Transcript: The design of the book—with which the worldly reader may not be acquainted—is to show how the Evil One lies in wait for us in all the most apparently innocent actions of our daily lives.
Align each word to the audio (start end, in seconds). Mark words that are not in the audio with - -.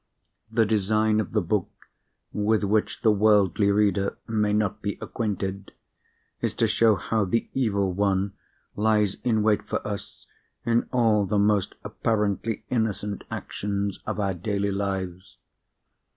The 0.51 0.65
design 0.65 1.19
of 1.19 1.31
the 1.31 1.43
book—with 1.43 2.63
which 2.63 3.03
the 3.03 3.11
worldly 3.11 3.69
reader 3.71 4.17
may 4.27 4.51
not 4.51 4.81
be 4.81 4.97
acquainted—is 4.99 6.55
to 6.55 6.67
show 6.67 6.95
how 6.95 7.23
the 7.23 7.47
Evil 7.53 7.93
One 7.93 8.33
lies 8.75 9.17
in 9.23 9.43
wait 9.43 9.61
for 9.69 9.87
us 9.87 10.25
in 10.65 10.89
all 10.91 11.27
the 11.27 11.37
most 11.37 11.75
apparently 11.83 12.63
innocent 12.71 13.23
actions 13.29 13.99
of 14.07 14.19
our 14.19 14.33
daily 14.33 14.71
lives. 14.71 15.37